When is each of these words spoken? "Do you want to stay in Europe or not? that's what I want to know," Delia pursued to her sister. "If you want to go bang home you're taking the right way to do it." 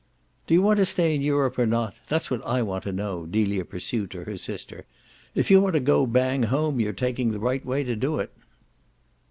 "Do 0.47 0.55
you 0.55 0.63
want 0.63 0.77
to 0.79 0.85
stay 0.85 1.13
in 1.13 1.21
Europe 1.21 1.59
or 1.59 1.67
not? 1.67 1.99
that's 2.07 2.31
what 2.31 2.43
I 2.43 2.63
want 2.63 2.85
to 2.85 2.91
know," 2.91 3.27
Delia 3.27 3.63
pursued 3.63 4.09
to 4.09 4.23
her 4.23 4.35
sister. 4.35 4.87
"If 5.35 5.51
you 5.51 5.61
want 5.61 5.73
to 5.73 5.79
go 5.79 6.07
bang 6.07 6.41
home 6.41 6.79
you're 6.79 6.91
taking 6.91 7.29
the 7.33 7.39
right 7.39 7.63
way 7.63 7.83
to 7.83 7.95
do 7.95 8.17
it." 8.17 8.31